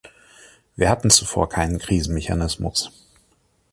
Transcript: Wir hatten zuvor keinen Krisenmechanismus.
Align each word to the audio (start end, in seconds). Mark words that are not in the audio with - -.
Wir 0.75 0.89
hatten 0.89 1.11
zuvor 1.11 1.47
keinen 1.49 1.77
Krisenmechanismus. 1.77 2.89